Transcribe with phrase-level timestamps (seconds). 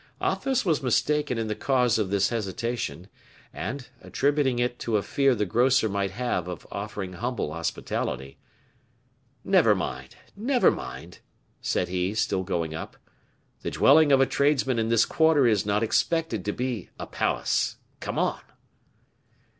[0.19, 3.07] Athos was mistaken in the cause of this hesitation,
[3.53, 8.39] and, attributing it to a fear the grocer might have of offering humble hospitality,
[9.43, 11.19] "Never mind, never mind,"
[11.61, 12.97] said he, still going up,
[13.61, 17.75] "the dwelling of a tradesman in this quarter is not expected to be a palace.
[17.99, 18.41] Come on."